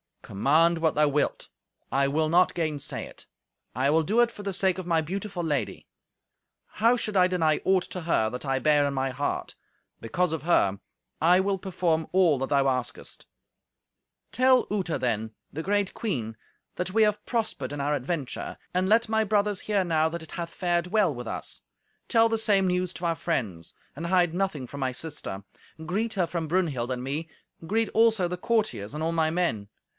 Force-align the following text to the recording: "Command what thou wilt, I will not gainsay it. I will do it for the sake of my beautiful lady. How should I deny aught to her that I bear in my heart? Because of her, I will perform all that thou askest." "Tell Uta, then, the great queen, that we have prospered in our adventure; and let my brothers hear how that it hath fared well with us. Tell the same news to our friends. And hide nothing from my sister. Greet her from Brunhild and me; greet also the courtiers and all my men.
"Command 0.23 0.77
what 0.79 0.95
thou 0.95 1.07
wilt, 1.09 1.49
I 1.91 2.07
will 2.07 2.29
not 2.29 2.53
gainsay 2.53 3.03
it. 3.05 3.25
I 3.75 3.89
will 3.89 4.01
do 4.01 4.21
it 4.21 4.31
for 4.31 4.43
the 4.43 4.53
sake 4.53 4.77
of 4.77 4.87
my 4.87 5.01
beautiful 5.01 5.43
lady. 5.43 5.87
How 6.65 6.95
should 6.95 7.17
I 7.17 7.27
deny 7.27 7.59
aught 7.65 7.83
to 7.91 8.01
her 8.01 8.29
that 8.29 8.45
I 8.45 8.57
bear 8.57 8.85
in 8.85 8.93
my 8.93 9.09
heart? 9.11 9.55
Because 9.99 10.31
of 10.31 10.43
her, 10.43 10.79
I 11.21 11.39
will 11.41 11.57
perform 11.59 12.07
all 12.13 12.39
that 12.39 12.49
thou 12.49 12.67
askest." 12.67 13.27
"Tell 14.31 14.65
Uta, 14.71 14.97
then, 14.97 15.31
the 15.51 15.61
great 15.61 15.93
queen, 15.93 16.37
that 16.77 16.93
we 16.93 17.03
have 17.03 17.23
prospered 17.25 17.73
in 17.73 17.81
our 17.81 17.93
adventure; 17.93 18.57
and 18.73 18.87
let 18.87 19.09
my 19.09 19.23
brothers 19.25 19.61
hear 19.61 19.85
how 19.87 20.07
that 20.09 20.23
it 20.23 20.31
hath 20.31 20.49
fared 20.51 20.87
well 20.87 21.13
with 21.13 21.27
us. 21.27 21.61
Tell 22.07 22.29
the 22.29 22.37
same 22.37 22.67
news 22.67 22.93
to 22.93 23.05
our 23.05 23.15
friends. 23.15 23.75
And 23.95 24.07
hide 24.07 24.33
nothing 24.33 24.65
from 24.65 24.79
my 24.79 24.93
sister. 24.93 25.43
Greet 25.85 26.13
her 26.13 26.25
from 26.25 26.47
Brunhild 26.47 26.89
and 26.89 27.03
me; 27.03 27.29
greet 27.67 27.89
also 27.89 28.27
the 28.27 28.37
courtiers 28.37 28.93
and 28.95 29.03
all 29.03 29.11
my 29.11 29.29
men. 29.29 29.67